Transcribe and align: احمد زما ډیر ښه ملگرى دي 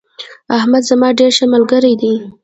احمد 0.57 0.83
زما 0.89 1.09
ډیر 1.19 1.31
ښه 1.37 1.45
ملگرى 1.53 1.93
دي 2.01 2.13